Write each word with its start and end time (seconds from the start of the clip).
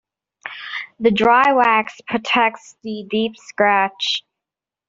The 0.99 1.11
dry 1.11 1.53
wax 1.53 2.01
protects 2.07 2.75
the 2.81 3.05
deep 3.07 3.37
scratch. 3.37 4.25